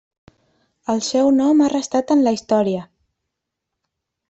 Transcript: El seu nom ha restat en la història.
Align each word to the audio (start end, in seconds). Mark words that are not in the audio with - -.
El 0.93 1.03
seu 1.07 1.29
nom 1.35 1.61
ha 1.61 1.69
restat 1.75 2.15
en 2.17 2.25
la 2.29 2.35
història. 2.39 2.83